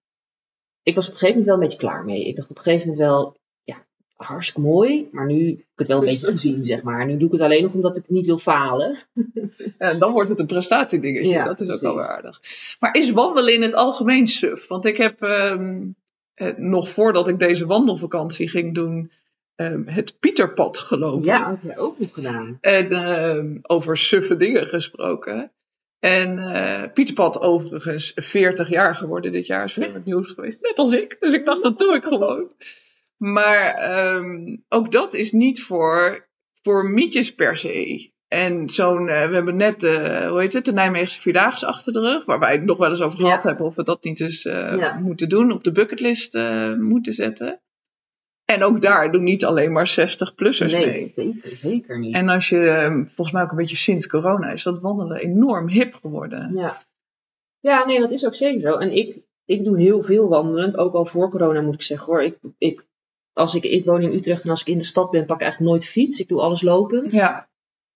Ik 0.88 0.96
was 0.96 1.08
op 1.08 1.14
een 1.14 1.20
gegeven 1.20 1.40
moment 1.40 1.46
wel 1.46 1.54
een 1.54 1.62
beetje 1.62 1.88
klaar 1.88 2.06
mee. 2.06 2.28
Ik 2.28 2.36
dacht 2.36 2.50
op 2.50 2.58
een 2.58 2.64
gegeven 2.64 2.88
moment 2.88 3.06
wel, 3.08 3.38
ja, 3.64 3.86
hartstikke 4.16 4.62
mooi. 4.62 5.08
Maar 5.12 5.26
nu 5.26 5.48
heb 5.48 5.58
ik 5.58 5.66
het 5.76 5.88
wel 5.88 5.98
een 5.98 6.06
beetje 6.06 6.28
gezien, 6.28 6.64
zeg 6.64 6.84
maar. 6.84 7.06
Nu 7.06 7.18
doe 7.18 7.28
ik 7.28 7.32
het 7.32 7.42
alleen 7.42 7.64
nog 7.64 7.74
omdat 7.74 7.98
ik 7.98 8.04
niet 8.08 8.26
wil 8.26 8.38
falen. 8.38 8.98
En 9.78 10.00
dan 10.00 10.12
wordt 10.12 10.30
het 10.30 10.40
een 10.40 10.46
prestatiedingetje. 10.46 11.30
Ja, 11.30 11.46
dat 11.46 11.60
is 11.60 11.70
ook 11.70 11.82
wel 11.82 11.96
weer 11.96 12.08
aardig. 12.08 12.42
Maar 12.80 12.94
is 12.96 13.12
wandelen 13.12 13.54
in 13.54 13.62
het 13.62 13.74
algemeen 13.74 14.28
suf? 14.28 14.68
Want 14.68 14.86
ik 14.86 14.98
heb 14.98 15.22
um, 15.22 15.96
eh, 16.34 16.58
nog 16.58 16.90
voordat 16.90 17.28
ik 17.28 17.40
deze 17.40 17.66
wandelvakantie 17.66 18.50
ging 18.50 18.74
doen, 18.74 19.12
um, 19.56 19.88
het 19.88 20.20
Pieterpad 20.20 20.78
gelopen. 20.78 21.26
Ja, 21.26 21.38
dat 21.38 21.48
heb 21.48 21.62
jij 21.62 21.78
ook 21.78 22.00
nog 22.00 22.14
gedaan. 22.14 22.58
En 22.62 23.10
um, 23.10 23.60
over 23.62 23.98
suffe 23.98 24.38
dingen 24.38 24.68
gesproken. 24.68 25.52
En 26.00 26.38
uh, 26.38 26.84
Pieterpad 26.94 27.40
overigens 27.42 28.12
40 28.16 28.70
jaar 28.70 28.96
geworden 28.96 29.32
dit 29.32 29.46
jaar, 29.46 29.66
is 29.66 29.74
veel 29.74 29.94
het 29.94 30.06
nieuws 30.06 30.32
geweest. 30.32 30.62
Net 30.62 30.78
als 30.78 30.94
ik. 30.94 31.18
Dus 31.20 31.34
ik 31.34 31.46
dacht, 31.46 31.64
dat 31.64 31.80
doe 31.80 31.96
ik 31.96 32.04
gewoon. 32.04 32.52
Maar 33.18 33.98
um, 34.16 34.64
ook 34.70 34.92
dat 34.92 35.14
is 35.14 35.32
niet 35.32 35.64
voor, 35.64 36.28
voor 36.62 36.90
mietjes 36.90 37.36
per 37.36 37.58
se. 37.58 38.12
En 38.28 38.70
zo'n, 38.70 39.08
uh, 39.08 39.28
we 39.28 39.34
hebben 39.34 39.56
net, 39.56 39.84
uh, 39.84 40.30
hoe 40.30 40.40
heet 40.40 40.54
het, 40.54 40.66
de 40.66 40.74
Nijmeegse 40.74 41.22
Vierdaagse 41.22 41.66
achter 41.66 41.94
de 41.94 42.00
rug. 42.00 42.26
Waar 42.26 42.40
wij 42.40 42.52
het 42.52 42.64
nog 42.64 42.78
wel 42.78 42.90
eens 42.90 43.02
over 43.02 43.20
gehad 43.20 43.44
Ja. 43.44 43.50
hebben 43.50 43.66
of 43.66 43.76
we 43.76 43.84
dat 43.84 44.04
niet 44.04 44.20
eens 44.20 44.46
uh, 44.46 44.76
Ja. 44.78 45.00
moeten 45.00 45.30
doen. 45.30 45.52
Op 45.52 45.64
de 45.64 45.72
bucketlist 45.72 46.34
moeten 46.78 47.14
zetten. 47.14 47.62
En 48.54 48.64
ook 48.64 48.82
daar 48.82 49.12
doen 49.12 49.24
niet 49.24 49.46
alleen 49.46 49.72
maar 49.72 49.98
60-plussers 50.00 50.72
mee. 50.72 50.86
Nee, 50.86 51.12
zeker, 51.16 51.58
zeker 51.58 52.00
niet. 52.00 52.14
En 52.16 52.30
als 52.30 52.50
je, 52.50 52.58
um, 52.58 53.06
volgens 53.06 53.32
mij 53.32 53.44
ook 53.44 53.52
een 53.52 53.58
beetje 53.58 53.76
sinds 53.76 54.08
corona, 54.08 54.52
is 54.52 54.64
dat 54.64 54.80
wandelen 54.80 55.18
enorm 55.18 55.68
hip 55.68 55.94
geworden. 55.94 56.54
Ja. 56.54 56.84
ja, 57.60 57.86
nee, 57.86 58.00
dat 58.00 58.12
is 58.12 58.26
ook 58.26 58.36
zeker 58.36 58.62
zo. 58.62 58.78
En 58.78 58.92
ik, 58.92 59.18
ik 59.46 59.64
doe 59.64 59.80
heel 59.80 60.04
veel 60.04 60.28
wandelend, 60.28 60.78
ook 60.78 60.94
al 60.94 61.06
voor 61.06 61.30
corona 61.30 61.62
moet 61.62 61.74
ik 61.74 61.82
zeggen 61.82 62.06
hoor. 62.08 62.24
Ik, 62.24 62.38
ik, 62.58 62.86
als 63.34 63.56
ik, 63.56 63.64
ik 63.64 63.86
woon 63.86 64.02
in 64.02 64.14
Utrecht 64.14 64.44
en 64.44 64.50
als 64.50 64.62
ik 64.62 64.68
in 64.68 64.78
de 64.78 64.84
stad 64.84 65.12
ben, 65.12 65.26
pak 65.26 65.36
ik 65.36 65.42
eigenlijk 65.42 65.72
nooit 65.72 65.86
fiets. 65.86 66.20
Ik 66.20 66.28
doe 66.28 66.42
alles 66.42 66.62
lopend. 66.62 67.12
Ja, 67.12 67.50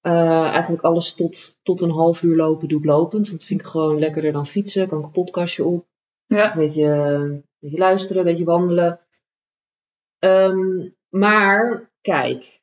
Uh, 0.08 0.48
eigenlijk 0.48 0.84
alles 0.84 1.14
tot, 1.14 1.58
tot 1.64 1.82
een 1.82 1.92
half 1.92 2.22
uur 2.22 2.36
lopen 2.36 2.68
doe 2.68 2.80
ik 2.80 2.86
lopend. 2.86 3.28
Want 3.28 3.40
dat 3.40 3.48
vind 3.48 3.60
ik 3.62 3.66
gewoon 3.66 4.00
lekkerder 4.00 4.32
dan 4.32 4.46
fietsen. 4.48 4.88
Kan 4.88 5.00
ik 5.00 5.06
een 5.06 5.12
podcastje 5.12 5.64
op. 5.66 5.86
ja, 6.26 6.52
Een 6.52 6.60
beetje, 6.60 6.84
een 6.84 7.46
beetje 7.60 7.78
luisteren, 7.78 8.22
een 8.22 8.28
beetje 8.28 8.46
wandelen. 8.46 9.00
Um, 10.26 10.96
maar 11.10 11.90
kijk, 12.02 12.60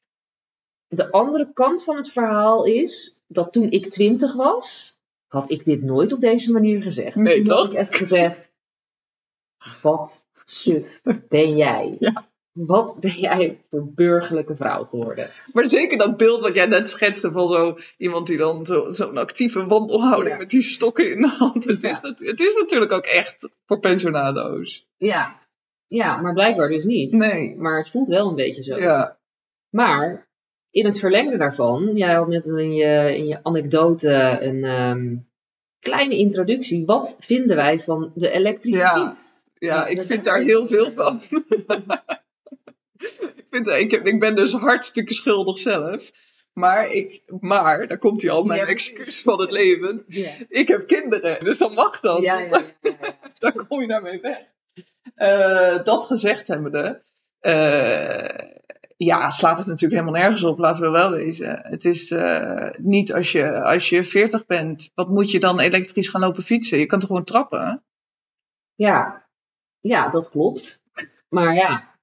de 0.89 1.11
andere 1.13 1.53
kant 1.53 1.85
van 1.85 1.97
het 1.97 2.11
verhaal 2.13 2.65
is 2.65 3.17
dat 3.27 3.53
toen 3.53 3.71
ik 3.71 3.91
twintig 3.91 4.35
was, 4.35 4.97
had 5.27 5.51
ik 5.51 5.65
dit 5.65 5.83
nooit 5.83 6.13
op 6.13 6.21
deze 6.21 6.53
manier 6.53 6.83
gezegd. 6.83 7.15
Nee, 7.17 7.37
toen 7.37 7.45
toch? 7.45 7.57
had 7.57 7.73
ik 7.73 7.79
echt 7.79 7.97
gezegd, 7.97 8.51
wat 9.83 10.27
suf 10.45 11.01
ben 11.29 11.57
jij? 11.57 11.97
Ja. 12.01 12.27
Wat 12.53 13.01
ben 13.01 13.11
jij 13.11 13.65
voor 13.71 13.93
burgerlijke 13.93 14.57
vrouw 14.57 14.85
geworden? 14.85 15.31
maar 15.53 15.67
zeker 15.69 15.99
dat 15.99 16.17
beeld 16.17 16.43
wat 16.43 16.55
jij 16.55 16.67
net 16.67 16.89
schetste 16.89 17.31
van 17.33 17.49
zo 17.49 17.79
iemand 17.97 18.27
die 18.27 18.37
dan 18.37 18.67
zo- 18.67 18.93
zo'n 18.93 19.17
actieve 19.17 19.67
wandelhouding 19.67 20.29
Ja. 20.33 20.37
met 20.39 20.51
die 20.51 20.63
stokken 20.63 21.11
in 21.11 21.21
de 21.21 21.29
hand. 21.29 21.65
Het, 21.65 21.81
Ja. 21.81 21.91
is, 21.91 22.01
het 22.19 22.41
is 22.41 22.55
natuurlijk 22.55 22.93
ook 22.93 23.05
echt 23.05 23.49
voor 23.67 23.81
pensionado's. 23.81 24.87
Ja. 24.97 25.48
Ja, 25.89 26.21
maar 26.21 26.33
blijkbaar 26.33 26.69
dus 26.69 26.85
niet. 26.85 27.13
Nee. 27.13 27.57
Maar 27.57 27.77
het 27.79 27.91
voelt 27.91 28.09
wel 28.09 28.29
een 28.29 28.35
beetje 28.35 28.63
zo. 28.63 28.79
Ja, 28.79 29.19
Maar 29.71 30.29
in 30.71 30.85
het 30.85 30.99
verlengde 30.99 31.37
daarvan, 31.37 31.97
jij 31.97 32.15
had 32.15 32.29
net 32.29 32.47
in 32.47 32.75
je, 32.75 33.17
in 33.17 33.27
je 33.27 33.39
anekdote 33.45 34.39
een 34.41 34.65
ehm, 34.65 35.17
kleine 35.81 36.17
introductie. 36.17 36.87
Wat 36.87 37.17
vinden 37.21 37.57
wij 37.57 37.79
van 37.79 38.13
de 38.15 38.31
elektrische 38.31 38.81
Ja. 38.81 39.05
fiets? 39.07 39.37
ja 39.55 39.87
ik 39.87 40.03
vind 40.07 40.25
daar 40.25 40.41
heel 40.41 40.67
veel 40.69 40.91
van. 40.93 41.23
ik, 43.37 43.47
vind, 43.51 43.67
ik, 43.69 43.91
heb- 43.91 44.07
ik 44.07 44.21
ben 44.21 44.37
dus 44.37 44.53
hartstikke 44.53 45.15
schuldig 45.15 45.59
zelf. 45.59 46.11
Maar, 46.53 46.91
ik, 46.91 47.23
maar 47.41 47.87
daar 47.89 47.99
komt 47.99 48.23
hij 48.23 48.31
al, 48.31 48.45
mijn 48.45 48.61
Ja, 48.61 48.67
excuus 48.67 49.23
van 49.23 49.41
het 49.41 49.51
leven. 49.51 50.05
Ja. 50.09 50.31
Ik 50.49 50.69
heb 50.69 50.87
kinderen, 50.87 51.45
dus 51.45 51.59
dan 51.59 51.73
mag 51.75 52.01
dat. 52.01 52.23
Ja, 52.23 52.49
daar 53.39 53.67
kom 53.67 53.81
je 53.81 53.87
naar 53.87 54.03
mee 54.03 54.21
weg. 54.21 54.39
Eh, 55.19 55.85
dat 55.85 56.05
gezegd 56.05 56.47
hebbende, 56.49 57.03
eh 57.41 58.57
ja, 58.97 59.31
slaat 59.31 59.59
het 59.59 59.67
natuurlijk 59.67 60.01
helemaal 60.01 60.21
nergens 60.21 60.45
op, 60.45 60.59
laten 60.59 60.83
we 60.83 60.91
wel 60.91 61.11
wezen. 61.11 61.61
Het 61.63 61.85
is 61.85 62.11
eh, 62.11 62.71
niet 62.77 63.13
als 63.13 63.33
je, 63.33 63.63
als 63.63 63.89
je 63.89 64.05
40 64.05 64.47
bent, 64.47 64.91
wat 64.95 65.09
moet 65.09 65.31
je 65.31 65.41
dan 65.41 65.61
elektrisch 65.61 66.09
gaan 66.09 66.21
lopen 66.21 66.43
fietsen? 66.43 66.79
Je 66.79 66.87
kan 66.87 66.99
toch 66.99 67.09
gewoon 67.09 67.25
trappen? 67.25 67.83
Ja, 68.75 69.29
ja, 69.81 70.09
dat 70.09 70.31
klopt. 70.31 70.83
Maar 71.29 71.55
ja, 71.55 71.99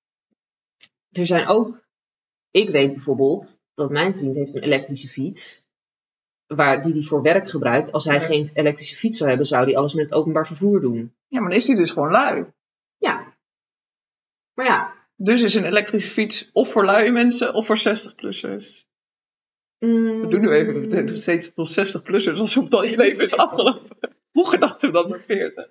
er 1.12 1.25
zijn 1.25 1.48
ook. 1.48 1.84
Ik 2.51 2.69
weet 2.69 2.93
bijvoorbeeld 2.93 3.60
dat 3.74 3.89
mijn 3.89 4.15
vriend 4.15 4.36
heeft 4.36 4.55
een 4.55 4.63
elektrische 4.63 5.07
fiets. 5.07 5.63
Waar, 6.45 6.81
die 6.81 6.93
hij 6.93 7.01
voor 7.01 7.22
werk 7.22 7.50
gebruikt. 7.50 7.91
Als 7.91 8.05
hij 8.05 8.19
Ja. 8.19 8.22
geen 8.22 8.50
elektrische 8.53 8.95
fiets 8.95 9.17
zou 9.17 9.29
hebben, 9.29 9.48
zou 9.48 9.65
hij 9.65 9.77
alles 9.77 9.93
met 9.93 10.03
het 10.10 10.13
openbaar 10.13 10.48
vervoer 10.48 10.81
doen. 10.81 11.15
Ja, 11.27 11.39
maar 11.39 11.50
dan 11.50 11.57
is 11.60 11.65
die 11.65 11.75
dus 11.75 11.91
gewoon 11.91 12.12
lui. 12.12 12.53
Maar 14.56 14.66
ja, 14.66 14.94
Dus 15.16 15.42
is 15.42 15.56
een 15.56 15.66
elektrische 15.66 16.10
fiets 16.12 16.50
of 16.54 16.72
voor 16.72 16.86
luie 16.86 17.12
mensen 17.12 17.54
of 17.54 17.66
voor 17.66 17.78
60-plussers. 17.80 18.84
We 19.78 20.26
doen 20.30 20.42
nu 20.42 20.50
even 20.50 21.22
steeds 21.22 21.52
voor 21.56 21.68
60-plussers 21.70 22.40
alsof 22.40 22.68
dat 22.70 22.90
je 22.90 22.98
leven 22.98 23.24
is 23.24 23.36
afgelopen. 23.38 23.98
Vroeger 24.32 24.60
dachten 24.60 24.88
we 24.88 24.94
dat 24.94 25.10
maar 25.10 25.24
40. 25.28 25.70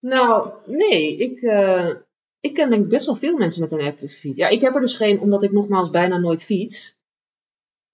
Nou, 0.00 0.52
nee, 0.66 1.16
ik, 1.18 1.40
eh, 1.40 1.94
ik 2.40 2.54
ken 2.54 2.70
denk 2.70 2.88
best 2.88 3.06
wel 3.06 3.16
veel 3.16 3.36
mensen 3.36 3.62
met 3.62 3.72
een 3.72 3.78
elektrische 3.78 4.18
fiets. 4.18 4.38
Ja, 4.38 4.48
ik 4.48 4.60
heb 4.60 4.74
er 4.74 4.80
dus 4.80 4.96
geen, 4.96 5.20
omdat 5.20 5.42
ik 5.42 5.52
nogmaals 5.52 5.90
bijna 5.90 6.18
nooit 6.18 6.42
fiets. 6.42 6.96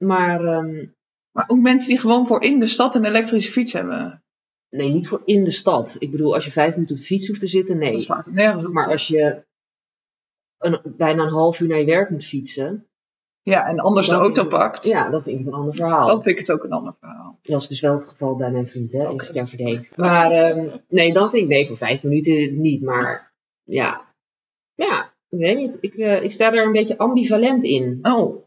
Maar 0.05 0.45
ehm, 0.45 0.87
Maar 1.33 1.45
ook 1.49 1.59
mensen 1.61 1.89
die 1.91 1.99
gewoon 2.01 2.27
voor 2.27 2.43
in 2.43 2.59
de 2.61 2.67
stad 2.67 2.95
een 2.95 3.05
elektrische 3.05 3.53
fiets 3.53 3.73
hebben. 3.73 4.23
nee, 4.71 4.89
niet 4.93 5.09
voor 5.09 5.23
in 5.25 5.45
de 5.45 5.51
stad. 5.51 5.97
Ik 5.99 6.11
bedoel, 6.11 6.35
als 6.35 6.45
je 6.45 6.53
vijf 6.53 6.75
minuten 6.75 6.95
op 6.97 7.01
de 7.01 7.07
fiets 7.07 7.29
hoeft 7.29 7.41
te 7.41 7.47
zitten, 7.49 7.79
Dat 7.79 7.85
nee. 7.89 8.01
slaat 8.01 8.25
het 8.25 8.35
nergens 8.35 8.65
op. 8.65 8.73
Maar 8.73 8.91
als 8.91 9.09
je 9.09 9.45
een, 10.65 10.81
bijna 10.97 11.23
een 11.23 11.29
half 11.29 11.61
uur 11.61 11.69
naar 11.69 11.79
je 11.79 11.85
werk 11.85 12.11
moet 12.11 12.25
fietsen, 12.25 12.87
Ja, 13.43 13.67
en 13.67 13.79
anders 13.79 14.07
de 14.07 14.13
Dan 14.13 14.21
auto 14.21 14.41
vind 14.41 14.53
ik- 14.53 14.59
pakt. 14.59 14.85
ja, 14.85 15.11
dan 15.11 15.23
vind 15.23 15.39
ik 15.39 15.45
het 15.45 15.53
een 15.53 15.59
ander 15.61 15.75
verhaal. 15.75 16.07
Dan 16.07 16.23
vind 16.23 16.39
ik 16.39 16.47
het 16.47 16.57
ook 16.57 16.65
een 16.65 16.73
ander 16.73 16.95
verhaal. 17.01 17.39
Dat 17.43 17.61
is 17.61 17.69
dus 17.69 17.81
wel 17.81 17.93
het 17.93 18.05
geval 18.05 18.37
bij 18.37 18.51
mijn 18.51 18.67
vriend, 18.67 18.93
hè? 18.93 19.03
Oké. 19.09 19.23
Even 19.23 19.33
ter 19.35 19.49
verdediging. 19.49 19.97
Maar 19.97 20.31
ehm, 20.31 20.77
nee, 20.89 21.13
dan 21.13 21.31
vind 21.31 21.43
ik 21.43 21.49
nee, 21.49 21.67
voor 21.67 21.77
vijf 21.77 22.03
minuten 22.03 22.61
niet. 22.61 22.83
Maar 22.83 23.33
ja, 23.65 24.15
ja 24.75 25.13
ik 25.29 25.39
weet 25.39 25.57
niet. 25.57 25.79
Ik, 25.81 25.95
eh, 25.95 26.23
ik 26.23 26.31
sta 26.33 26.53
er 26.53 26.65
een 26.67 26.73
beetje 26.73 26.99
ambivalent 26.99 27.65
in. 27.65 27.99
Oh, 28.03 28.45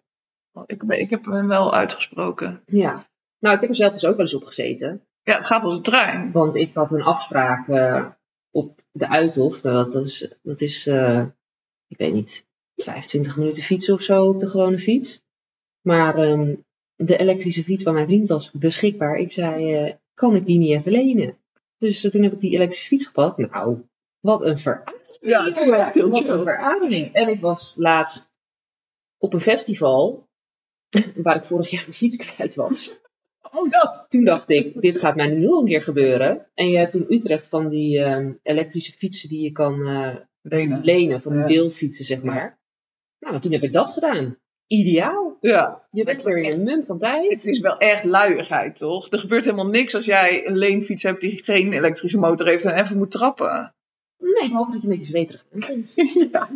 ik, 0.66 0.84
ik 0.84 1.10
heb 1.10 1.26
hem 1.26 1.48
wel 1.48 1.74
uitgesproken. 1.74 2.62
Ja. 2.66 3.08
Nou, 3.40 3.56
ik 3.56 3.62
heb 3.62 3.70
er 3.70 3.76
zelf 3.76 3.94
dus 3.94 4.06
ook 4.06 4.12
wel 4.16 4.26
eens 4.26 4.34
op 4.36 4.44
gezeten. 4.44 5.02
Ja, 5.24 5.36
het 5.36 5.46
gaat 5.46 5.64
als 5.64 5.76
een 5.76 5.82
trein. 5.82 6.32
Want 6.32 6.56
ik 6.56 6.74
had 6.74 6.92
een 6.92 7.02
afspraak 7.04 7.68
eh, 7.68 8.06
op 8.52 8.82
de 8.92 9.08
Uithof. 9.10 9.64
Nou, 9.64 9.90
dat 9.92 10.06
is, 10.06 10.34
dat 10.42 10.62
is 10.62 10.88
eh, 10.88 11.26
ik 11.88 11.98
weet 11.98 12.14
niet, 12.14 12.46
25 12.76 13.38
minuten 13.38 13.64
fietsen 13.64 13.94
of 13.94 14.02
zo 14.02 14.26
op 14.26 14.40
de 14.40 14.50
gewone 14.50 14.80
fiets. 14.80 15.22
Maar 15.82 16.18
ehm, 16.18 16.56
de 16.96 17.18
elektrische 17.18 17.64
fiets 17.64 17.84
van 17.84 17.94
mijn 17.94 18.06
vriend 18.06 18.28
was 18.28 18.52
beschikbaar. 18.52 19.18
Ik 19.18 19.32
zei, 19.32 19.74
eh, 19.74 19.94
kan 20.14 20.36
ik 20.36 20.46
die 20.46 20.58
niet 20.58 20.72
even 20.72 20.92
lenen? 20.92 21.38
Dus 21.78 22.04
eh, 22.04 22.12
toen 22.12 22.24
heb 22.24 22.34
ik 22.34 22.40
die 22.40 22.54
elektrische 22.54 22.88
fiets 22.88 23.06
gepakt. 23.06 23.38
Nou, 23.38 23.82
wat 24.20 24.42
een 24.42 24.58
verademing. 24.58 25.18
Ja, 25.22 25.46
het 25.46 25.58
is 25.58 25.70
echt 25.70 25.94
heel 25.94 26.10
Wat 26.10 26.28
een 26.28 26.44
verademing. 26.44 27.14
En 27.14 27.28
ik 27.28 27.42
was 27.42 27.74
laatst 27.78 28.30
op 29.18 29.34
een 29.34 29.42
festival 29.42 30.28
waar 31.24 31.36
ik 31.36 31.44
vorig 31.44 31.70
jaar 31.70 31.82
mijn 31.82 31.94
fiets 31.94 32.16
kwijt 32.16 32.56
was. 32.56 33.00
Oh, 33.52 33.70
dat. 33.70 34.06
Toen 34.10 34.24
dacht 34.24 34.50
ik, 34.50 34.82
dit 34.82 35.00
gaat 35.00 35.16
mij 35.16 35.28
nu 35.28 35.40
nog 35.40 35.60
een 35.60 35.66
keer 35.66 35.82
gebeuren. 35.82 36.48
En 36.54 36.70
je 36.70 36.78
hebt 36.78 36.94
in 36.94 37.06
Utrecht 37.10 37.48
van 37.48 37.70
die 37.70 38.00
ehm, 38.00 38.34
elektrische 38.44 38.92
fietsen 38.92 39.30
die 39.30 39.42
je 39.42 39.52
kan 39.52 39.88
eh, 39.88 40.16
Lenen. 40.50 40.84
lenen, 40.84 41.22
van 41.22 41.32
die 41.32 41.42
Ja. 41.42 41.48
deelfietsen 41.48 42.06
zeg 42.06 42.24
maar. 42.24 42.60
Nou, 43.20 43.40
toen 43.40 43.52
heb 43.52 43.64
ik 43.64 43.74
dat 43.74 43.92
gedaan. 43.92 44.38
Ideaal. 44.68 45.38
Ja, 45.42 45.88
Je 45.92 46.04
bent 46.04 46.28
er 46.28 46.38
in 46.38 46.52
een 46.52 46.64
mum 46.64 46.84
van 46.84 46.96
het 46.96 47.04
tijd. 47.04 47.46
is 47.46 47.60
wel 47.60 47.78
echt 47.78 48.04
luiigheid, 48.04 48.76
toch? 48.76 49.12
Er 49.12 49.20
gebeurt 49.20 49.44
helemaal 49.44 49.68
niks 49.68 49.96
als 49.96 50.06
jij 50.06 50.48
een 50.48 50.58
leenfiets 50.58 51.04
hebt 51.04 51.22
die 51.22 51.44
geen 51.44 51.74
elektrische 51.74 52.18
motor 52.18 52.48
heeft 52.48 52.64
en 52.64 52.80
even 52.84 52.98
moet 52.98 53.12
trappen. 53.12 53.76
Nee, 54.18 54.48
behalve 54.50 54.72
dat 54.72 54.82
je 54.82 54.88
een 54.88 54.94
beetje 54.94 55.10
zweterig 55.10 55.46
bent. 55.50 55.94
ja. 56.32 56.50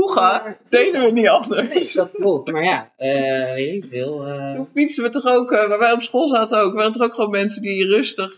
Vroeger 0.00 0.58
deden 0.68 1.00
we 1.04 1.10
niet 1.10 1.28
anders. 1.28 1.74
Nee, 1.74 1.90
dat 1.94 2.10
klopt. 2.12 2.50
Maar 2.52 2.64
ja, 2.64 2.92
eh, 2.96 3.52
weet 3.54 3.84
ik 3.84 3.90
veel. 3.90 4.26
eh, 4.26 4.54
Toen 4.54 4.68
fietsten 4.74 5.04
we 5.04 5.10
toch 5.10 5.24
ook, 5.24 5.52
eh, 5.52 5.68
waar 5.68 5.78
wij 5.78 5.92
op 5.92 6.02
school 6.02 6.28
zaten 6.28 6.58
ook, 6.58 6.74
waren 6.74 6.92
er 6.94 7.02
ook 7.02 7.14
gewoon 7.14 7.30
mensen 7.30 7.62
die 7.62 7.86
rustig 7.86 8.36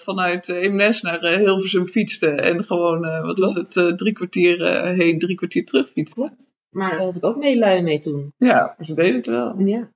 vanuit 0.00 0.48
Eemnes 0.48 1.02
naar 1.02 1.20
Hilversum 1.28 1.86
fietsten. 1.86 2.38
En 2.38 2.64
gewoon, 2.64 3.00
wat 3.22 3.38
was 3.38 3.54
het, 3.54 3.98
drie 3.98 4.12
kwartier 4.12 4.84
heen, 4.86 5.18
drie 5.18 5.36
kwartier 5.36 5.64
terug 5.66 5.88
fietsten. 5.90 6.14
klopt. 6.14 6.50
Maar 6.70 6.90
daar 6.90 7.00
had 7.00 7.16
ik 7.16 7.24
ook 7.24 7.36
medelijden 7.36 7.84
mee 7.84 7.98
toen. 7.98 8.32
Ja, 8.36 8.76
ze 8.80 8.94
deden 8.94 9.14
het 9.16 9.26
wel. 9.26 9.54
Ja, 9.58 9.90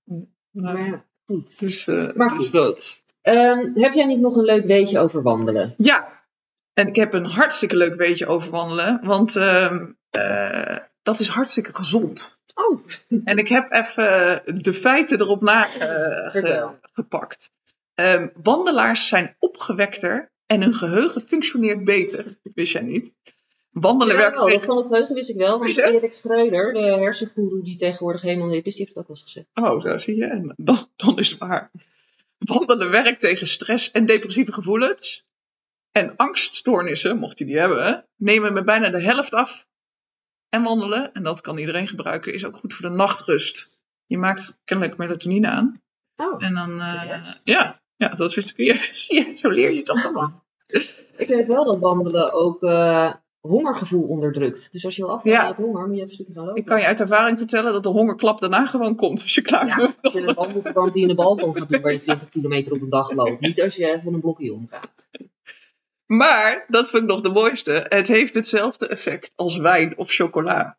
maar 0.50 0.87
ja, 0.87 1.04
goed. 1.26 1.59
dus, 1.59 1.85
Maar 1.87 2.28
dus 2.28 2.37
goed. 2.49 2.52
dat. 2.52 2.97
Ehm, 3.23 3.71
heb 3.75 3.92
jij 3.92 4.04
niet 4.07 4.21
nog 4.21 4.37
een 4.37 4.45
leuk 4.45 4.66
weetje 4.66 4.99
over 4.99 5.23
wandelen? 5.23 5.75
Ja, 5.76 6.23
en 6.75 6.88
ik 6.88 6.97
heb 6.97 7.12
een 7.12 7.25
hartstikke 7.26 7.76
leuk 7.76 7.95
weetje 7.95 8.26
over 8.26 8.50
wandelen, 8.50 9.00
want 9.02 9.37
ehm, 9.37 9.85
eh, 10.11 10.76
dat 11.02 11.21
is 11.21 11.28
hartstikke 11.28 11.75
gezond. 11.75 12.38
Oh, 12.54 12.87
En 13.25 13.38
ik 13.38 13.49
heb 13.49 13.73
even 13.73 14.42
de 14.62 14.75
feiten 14.75 15.21
erop 15.21 15.40
na 15.40 15.75
eh. 15.75 16.68
Ehm, 17.94 18.28
wandelaars 18.42 19.09
zijn 19.09 19.37
opgewekter 19.38 20.32
en 20.47 20.62
hun 20.62 20.75
geheugen 20.75 21.21
functioneert 21.21 21.85
beter. 21.85 22.38
Wist 22.54 22.73
jij 22.73 22.82
niet? 22.82 23.12
Wandelen 23.71 24.16
werkt 24.16 24.37
dat 24.37 24.47
tegen... 24.47 24.62
van 24.62 24.76
het 24.76 24.87
geheugen 24.87 25.14
wist 25.14 25.30
ik 25.30 25.37
wel. 25.37 25.59
Want? 25.59 25.76
Erik 25.76 26.12
Schreuder, 26.12 26.73
de 26.73 26.80
hersengoeroe 26.80 27.62
die 27.62 27.76
tegenwoordig 27.76 28.23
helemaal 28.23 28.50
hip 28.50 28.66
is, 28.66 28.75
die 28.75 28.85
heeft 28.85 28.97
het 28.97 28.99
ook 28.99 29.09
wel 29.09 29.16
eens 29.16 29.25
gezegd. 29.25 29.47
Oh, 29.54 29.82
daar 29.82 30.00
zie 30.00 30.16
je. 30.16 30.25
En 30.25 30.54
dan, 30.56 30.88
dan 30.97 31.18
is 31.18 31.30
het 31.30 31.38
waar. 31.38 31.71
Wandelen 32.38 32.90
werkt 32.90 33.21
tegen 33.21 33.47
stress 33.47 33.90
en 33.90 34.06
depressieve 34.06 34.52
gevoelens. 34.52 35.25
En 35.92 36.16
angststoornissen, 36.16 37.18
mocht 37.18 37.38
je 37.38 37.44
die 37.44 37.59
hebben, 37.59 38.06
nemen 38.16 38.52
met 38.52 38.64
bijna 38.64 38.88
de 38.88 39.02
helft 39.02 39.32
af. 39.32 39.66
En 40.52 40.62
wandelen, 40.62 41.12
en 41.12 41.23
dat 41.23 41.40
kan 41.40 41.59
iedereen 41.59 41.88
gebruiken, 41.88 42.35
is 42.35 42.44
ook 42.44 42.56
goed 42.56 42.75
voor 42.75 42.88
de 42.90 42.97
nachtrust. 42.97 43.68
Je 44.06 44.18
maakt 44.18 44.59
kennelijk 44.64 44.97
melatonine 44.99 45.49
aan. 45.49 45.80
Oh, 46.16 46.44
En 46.44 46.54
dan, 46.54 46.80
Serieus? 46.80 47.40
ja, 47.44 47.80
ja, 47.97 48.09
dat 48.09 48.35
wist 48.35 48.50
ik 48.50 48.56
weer. 48.56 48.90
Zo 49.40 49.49
leer 49.49 49.73
je 49.73 49.82
toch 49.82 50.04
allemaal. 50.04 50.44
ik 51.16 51.28
weet 51.28 51.49
wel 51.49 51.64
dat 51.64 51.78
wandelen 51.78 52.32
ook 52.32 52.62
eh, 52.62 53.12
hongergevoel 53.40 54.02
onderdrukt. 54.09 54.73
Dus 54.73 54.85
als 54.85 54.97
je 54.97 55.02
wil 55.02 55.11
afvallen 55.12 55.38
Ja. 55.38 55.54
honger, 55.54 55.87
moet 55.87 55.88
je 55.88 55.94
even 55.97 56.09
een 56.09 56.14
stukje 56.14 56.32
gaan 56.35 56.44
lopen. 56.44 56.61
Ik 56.61 56.66
kan 56.66 56.80
je 56.80 56.87
uit 56.87 57.00
ervaring 57.00 57.38
vertellen 57.38 57.73
dat 57.73 57.82
de 57.82 57.88
hongerklap 57.88 58.40
daarna 58.40 58.66
gewoon 58.66 58.97
komt 58.97 59.23
als 59.23 59.35
je 59.35 59.42
klaar 59.42 59.66
Ja, 59.66 59.76
bent. 59.76 59.97
als 60.00 60.12
je 60.12 60.21
een 60.21 60.35
wandelvakantie 60.35 61.02
in 61.02 61.09
de 61.09 61.14
Balkan 61.14 61.54
gaat 61.56 61.68
doen 61.68 61.80
waar 61.80 61.92
je 61.92 61.99
20 61.99 62.28
kilometer 62.28 62.73
op 62.73 62.80
een 62.80 62.88
dag 62.88 63.11
loopt. 63.12 63.40
Niet 63.40 63.62
als 63.62 63.76
je 63.76 63.87
even 63.92 64.14
een 64.14 64.21
blokje 64.21 64.52
omgaat. 64.52 65.09
Maar, 66.16 66.64
dat 66.69 66.90
vind 66.90 67.02
ik 67.02 67.09
nog 67.09 67.21
de 67.21 67.28
mooiste, 67.28 67.87
het 67.88 68.09
heeft 68.09 68.35
hetzelfde 68.35 68.88
effect 68.88 69.33
als 69.35 69.57
wijn 69.57 69.97
of 69.97 70.11
chocola. 70.11 70.78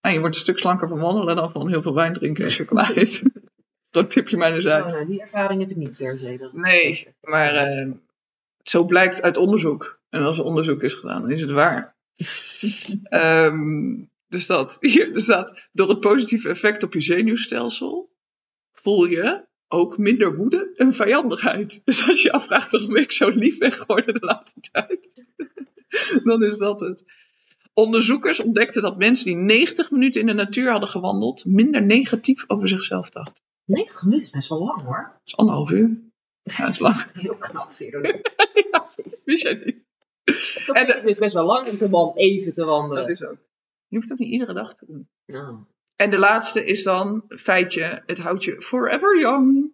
En 0.00 0.12
je 0.12 0.20
wordt 0.20 0.34
een 0.34 0.40
stuk 0.40 0.58
slanker 0.58 0.88
van 0.88 0.98
wandelen 0.98 1.36
dan 1.36 1.50
van 1.50 1.68
heel 1.68 1.82
veel 1.82 1.94
wijn 1.94 2.12
drinken 2.12 2.44
en 2.44 2.50
chocola 2.50 2.92
eten. 2.94 3.32
dat 3.90 4.10
tipje 4.10 4.36
mij 4.36 4.52
eens 4.52 4.66
uit. 4.66 4.84
Oh, 4.84 4.90
nou, 4.90 5.06
die 5.06 5.20
ervaring 5.20 5.60
heb 5.60 5.70
ik 5.70 5.76
niet 5.76 5.96
per 5.96 6.18
se. 6.18 6.50
Nee, 6.52 7.14
maar 7.20 7.54
eh, 7.54 7.90
zo 8.62 8.84
blijkt 8.84 9.22
uit 9.22 9.36
onderzoek. 9.36 10.00
En 10.08 10.22
als 10.22 10.38
er 10.38 10.44
onderzoek 10.44 10.82
is 10.82 10.94
gedaan, 10.94 11.20
dan 11.20 11.30
is 11.30 11.40
het 11.40 11.50
waar. 11.50 11.96
Ehm, 13.02 14.04
dus 14.28 14.46
dat. 14.46 14.76
Hier 14.80 15.14
er 15.14 15.22
staat, 15.22 15.68
door 15.72 15.88
het 15.88 16.00
positieve 16.00 16.48
effect 16.48 16.82
op 16.82 16.92
je 16.92 17.00
zenuwstelsel 17.00 18.10
voel 18.72 19.04
je 19.04 19.46
ook 19.68 19.98
minder 19.98 20.36
woede 20.36 20.72
en 20.76 20.94
vijandigheid. 20.94 21.80
Dus 21.84 22.08
als 22.08 22.22
je 22.22 22.32
afvraagt 22.32 22.72
waarom 22.72 22.96
ik 22.96 23.12
zo 23.12 23.28
lief 23.28 23.58
ben 23.58 23.72
geworden 23.72 24.14
de 24.14 24.26
laatste 24.26 24.60
tijd, 24.60 25.08
dan 26.24 26.42
is 26.42 26.58
dat 26.58 26.80
het. 26.80 27.04
Onderzoekers 27.72 28.40
ontdekten 28.40 28.82
dat 28.82 28.98
mensen 28.98 29.24
die 29.24 29.36
90 29.36 29.90
minuten 29.90 30.20
in 30.20 30.26
de 30.26 30.32
natuur 30.32 30.70
hadden 30.70 30.88
gewandeld, 30.88 31.44
minder 31.44 31.82
negatief 31.82 32.44
over 32.46 32.68
zichzelf 32.68 33.10
dachten. 33.10 33.42
90 33.64 34.02
minuten 34.02 34.26
is 34.26 34.32
best 34.32 34.48
wel 34.48 34.64
lang 34.64 34.82
hoor. 34.82 35.10
Dat 35.12 35.20
is 35.24 35.36
anderhalf 35.36 35.70
uur. 35.70 36.10
Ja, 36.42 36.64
dat 36.64 36.68
is 36.68 36.78
lang. 36.78 37.10
Heel 37.12 37.36
knap, 37.36 37.70
Vero. 37.70 38.00
Ja, 38.70 38.88
wist 39.24 39.42
jij 39.42 39.62
niet? 39.64 39.84
Dat 40.66 40.76
En 40.76 40.86
vind 40.86 40.98
ik 40.98 41.06
dus 41.06 41.18
best 41.18 41.34
wel 41.34 41.44
lang 41.44 41.68
om 41.68 41.76
te 41.76 41.88
man 41.88 42.12
even 42.16 42.52
te 42.52 42.64
wandelen. 42.64 43.02
Dat 43.02 43.08
is 43.08 43.24
ook. 43.24 43.38
Je 43.86 43.96
hoeft 43.96 44.08
dat 44.08 44.18
niet 44.18 44.30
iedere 44.30 44.52
dag 44.52 44.76
te 44.76 44.86
doen. 44.86 45.08
Nou, 45.26 45.58
En 45.98 46.10
de 46.10 46.18
laatste 46.18 46.64
is 46.64 46.82
dan, 46.82 47.24
feitje, 47.28 48.02
het 48.06 48.18
houdt 48.18 48.44
je 48.44 48.62
forever 48.62 49.18
young. 49.18 49.72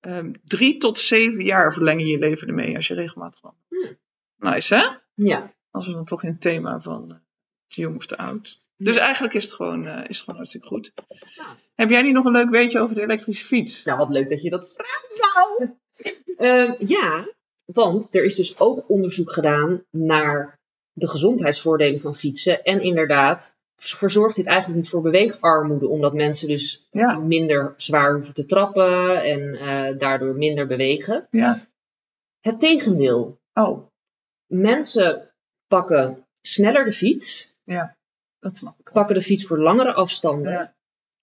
Ehm, 0.00 0.32
drie 0.44 0.78
tot 0.78 0.98
zeven 0.98 1.44
jaar 1.44 1.72
verleng 1.72 2.00
je 2.00 2.06
je 2.06 2.18
leven 2.18 2.48
ermee 2.48 2.76
als 2.76 2.86
je 2.86 2.94
regelmatig 2.94 3.40
wandelt. 3.40 3.64
Hmm. 3.68 3.98
Nice, 4.36 4.76
hè? 4.76 4.86
ja. 5.14 5.54
Als 5.70 5.86
we 5.86 5.92
dan 5.92 6.04
toch 6.04 6.22
in 6.22 6.28
het 6.28 6.40
thema 6.40 6.80
van 6.80 7.10
eh, 7.10 7.16
te 7.66 7.80
jong 7.80 7.96
of 7.96 8.06
te 8.06 8.16
oud. 8.16 8.62
Dus 8.76 8.96
eigenlijk 8.96 9.34
is 9.34 9.44
het 9.44 9.52
gewoon, 9.52 9.86
eh, 9.86 10.00
is 10.08 10.16
het 10.16 10.18
gewoon 10.18 10.36
hartstikke 10.36 10.66
goed. 10.66 10.92
Heb 11.74 11.90
jij 11.90 12.02
niet 12.02 12.14
nog 12.14 12.24
een 12.24 12.32
leuk 12.32 12.50
weetje 12.50 12.80
over 12.80 12.94
de 12.94 13.02
elektrische 13.02 13.46
fiets? 13.46 13.84
Nou, 13.84 13.98
wat 13.98 14.10
leuk 14.10 14.30
dat 14.30 14.42
je 14.42 14.50
dat 14.50 14.72
vraagt. 14.74 15.34
Nou. 15.34 15.74
Ehm, 16.36 16.74
ja, 16.86 17.28
want 17.64 18.14
er 18.14 18.24
is 18.24 18.34
dus 18.34 18.58
ook 18.58 18.88
onderzoek 18.88 19.32
gedaan 19.32 19.84
naar 19.90 20.60
de 20.92 21.08
gezondheidsvoordelen 21.08 22.00
van 22.00 22.14
fietsen. 22.14 22.62
En 22.62 22.80
inderdaad, 22.80 23.55
verzorgt 23.76 24.36
dit 24.36 24.46
eigenlijk 24.46 24.80
niet 24.80 24.88
voor 24.90 25.02
beweegarmoede, 25.02 25.88
omdat 25.88 26.14
mensen 26.14 26.48
dus 26.48 26.86
Ja. 26.90 27.18
minder 27.18 27.74
zwaar 27.76 28.14
hoeven 28.14 28.34
te 28.34 28.46
trappen 28.46 29.22
en 29.22 29.54
eh, 29.54 29.98
daardoor 29.98 30.34
minder 30.34 30.66
bewegen. 30.66 31.26
Ja. 31.30 31.56
Het 32.40 32.60
tegendeel. 32.60 33.38
Oh, 33.54 33.86
Mensen 34.46 35.30
pakken 35.66 36.26
sneller 36.42 36.84
de 36.84 36.92
fiets, 36.92 37.54
dat 38.38 38.56
snap 38.56 38.78
ik. 38.78 38.90
pakken 38.92 39.14
de 39.14 39.22
fiets 39.22 39.46
voor 39.46 39.58
langere 39.58 39.92
afstanden, 39.92 40.52
Ja. 40.52 40.74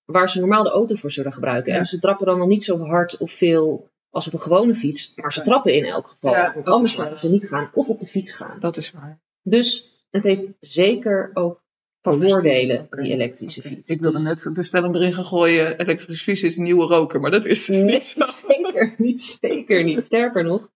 waar 0.05 0.29
ze 0.29 0.39
normaal 0.39 0.63
de 0.63 0.69
auto 0.69 0.95
voor 0.95 1.11
zullen 1.11 1.33
gebruiken. 1.33 1.71
Ja. 1.71 1.77
En 1.77 1.85
ze 1.85 1.99
trappen 1.99 2.25
dan 2.25 2.37
wel 2.37 2.47
niet 2.47 2.63
zo 2.63 2.79
hard 2.85 3.17
of 3.17 3.31
veel 3.31 3.91
als 4.09 4.27
op 4.27 4.33
een 4.33 4.39
gewone 4.39 4.75
fiets, 4.75 5.13
maar 5.15 5.33
ze 5.33 5.39
Ja. 5.39 5.45
trappen 5.45 5.73
in 5.73 5.85
elk 5.85 6.07
geval. 6.07 6.31
Ja, 6.31 6.53
want 6.53 6.65
anders 6.65 6.95
zouden 6.95 7.19
ze 7.19 7.29
niet 7.29 7.47
gaan 7.47 7.69
of 7.73 7.87
op 7.89 7.99
de 7.99 8.07
fiets 8.07 8.31
gaan. 8.31 8.59
Dat 8.59 8.77
is 8.77 8.91
waar. 8.91 9.19
Dus 9.41 9.91
het 10.11 10.23
heeft 10.23 10.53
zeker 10.59 11.29
ook 11.33 11.62
voordelen, 12.03 12.87
die 12.89 13.11
elektrische 13.11 13.61
fiets. 13.61 13.89
Ik 13.89 13.99
wilde 14.01 14.19
net 14.19 14.49
de 14.53 14.63
stelling 14.63 14.95
erin 14.95 15.13
gaan 15.13 15.25
gooien, 15.25 15.79
elektrische 15.79 16.23
fiets 16.23 16.43
is 16.43 16.57
een 16.57 16.63
nieuwe 16.63 16.85
roker, 16.85 17.19
maar 17.19 17.31
dat 17.31 17.45
is 17.45 17.65
dus 17.65 17.77
Nee, 17.77 17.83
niet 17.93 18.07
zo. 18.07 18.23
zeker 18.47 18.93
niet. 18.97 19.21
Zeker 19.21 19.83
niet. 19.83 20.03
Sterker 20.03 20.43
nog, 20.43 20.69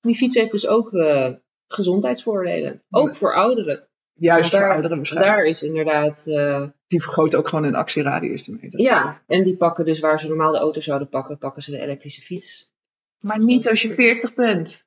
die 0.00 0.14
fiets 0.14 0.34
heeft 0.36 0.52
dus 0.52 0.66
ook 0.66 0.92
eh, 0.92 1.32
gezondheidsvoordelen. 1.68 2.82
Ook 2.90 3.16
voor 3.16 3.34
ouderen. 3.34 3.88
Juist 4.18 4.50
voor 4.50 4.58
Daar- 4.60 4.70
ouderen 4.72 4.96
waarschijnlijk. 4.96 5.34
Daar 5.36 5.44
is 5.44 5.62
inderdaad... 5.62 6.24
eh, 6.26 6.62
Die 6.86 7.02
vergroot 7.02 7.34
ook 7.34 7.48
gewoon 7.48 7.64
hun 7.64 7.74
actieradius 7.74 8.46
ermee. 8.46 8.70
Dat- 8.70 8.80
ja, 8.80 9.22
en 9.26 9.44
die 9.44 9.56
pakken 9.56 9.84
dus 9.84 10.00
waar 10.00 10.20
ze 10.20 10.28
normaal 10.28 10.52
de 10.52 10.58
auto 10.58 10.80
zouden 10.80 11.08
pakken, 11.08 11.38
pakken 11.38 11.62
ze 11.62 11.70
de 11.70 11.80
elektrische 11.80 12.20
fiets. 12.22 12.72
Maar 13.20 13.38
niet 13.44 13.68
als 13.68 13.82
je 13.82 13.94
40 13.94 14.34
bent. 14.34 14.84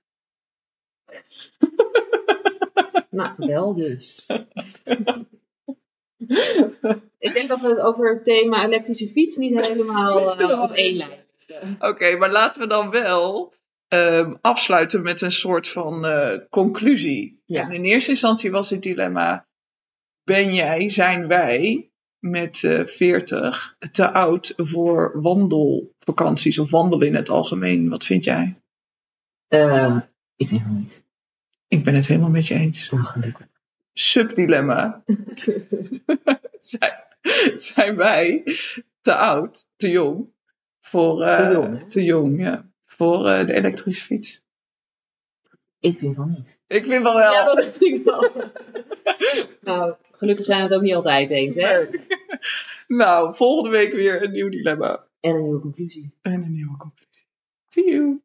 Nou, 3.09 3.33
wel 3.37 3.73
dus. 3.75 4.25
Ik 7.19 7.33
denk 7.33 7.47
dat 7.47 7.61
we 7.61 7.67
het 7.67 7.79
over 7.79 8.13
het 8.13 8.23
thema 8.23 8.65
elektrische 8.65 9.09
fiets 9.09 9.37
niet 9.37 9.67
helemaal 9.67 10.37
eh, 10.37 10.61
op 10.61 10.71
één 10.71 10.97
lijn 10.97 11.09
hebben. 11.47 11.75
Oké, 11.79 12.15
maar 12.15 12.31
laten 12.31 12.61
we 12.61 12.67
dan 12.67 12.89
wel 12.89 13.53
ehm, 13.87 14.35
afsluiten 14.41 15.01
met 15.01 15.21
een 15.21 15.31
soort 15.31 15.67
van 15.67 16.05
eh, 16.05 16.39
conclusie. 16.49 17.41
Ja. 17.45 17.69
In 17.69 17.83
eerste 17.83 18.11
instantie 18.11 18.51
was 18.51 18.69
het 18.69 18.81
dilemma: 18.81 19.47
ben 20.23 20.53
jij, 20.53 20.89
zijn 20.89 21.27
wij 21.27 21.89
met 22.19 22.63
eh 22.63 22.85
40 22.85 23.75
te 23.91 24.11
oud 24.11 24.53
voor 24.57 25.21
wandelvakanties 25.21 26.59
of 26.59 26.69
wandelen 26.69 27.07
in 27.07 27.15
het 27.15 27.29
algemeen? 27.29 27.89
Wat 27.89 28.05
vind 28.05 28.23
jij? 28.23 28.61
Eh, 29.47 29.97
ik 30.35 30.47
vind 30.47 30.61
het 30.61 30.71
niet. 30.71 31.03
Ik 31.67 31.83
ben 31.83 31.95
het 31.95 32.07
helemaal 32.07 32.29
met 32.29 32.47
je 32.47 32.53
eens. 32.53 32.87
Gelukkig. 32.87 33.48
Subdilemma. 33.99 35.03
zijn, 36.59 36.93
zijn 37.55 37.95
wij 37.95 38.43
te 39.01 39.15
oud, 39.15 39.67
te 39.75 39.89
jong 39.89 40.33
voor 40.79 41.21
eh, 41.23 41.37
Te 41.37 41.53
jong, 41.53 41.91
te 41.91 42.03
jong, 42.03 42.39
ja, 42.39 42.69
voor 42.85 43.27
eh, 43.27 43.47
de 43.47 43.53
elektrische 43.53 44.03
fiets? 44.03 44.41
Ik 45.79 45.97
vind 45.97 46.15
van 46.15 46.29
niet. 46.29 46.59
Ik 46.67 46.85
vind 46.85 47.03
wel 47.03 47.15
wel. 47.15 47.31
Ja, 47.31 47.45
dat 47.45 47.77
vind 47.77 47.81
ik 47.81 48.03
wel. 48.03 48.31
nou, 49.73 49.95
gelukkig 50.11 50.45
zijn 50.45 50.57
we 50.57 50.63
het 50.63 50.73
ook 50.73 50.81
niet 50.81 50.95
altijd 50.95 51.29
eens, 51.29 51.55
hè? 51.55 51.85
Nou, 52.87 53.35
volgende 53.35 53.69
week 53.69 53.93
weer 53.93 54.23
een 54.23 54.31
nieuw 54.31 54.49
dilemma 54.49 55.07
En 55.19 55.35
een 55.35 55.43
nieuwe 55.43 55.59
conclusie. 55.59 56.13
en 56.21 56.33
een 56.33 56.51
nieuwe 56.51 56.77
conclusie. 56.77 57.25
See 57.69 57.89
you. 57.89 58.21